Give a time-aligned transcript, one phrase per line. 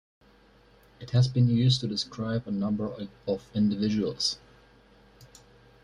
[0.99, 2.91] It has been used to describe a number
[3.27, 4.39] of individuals.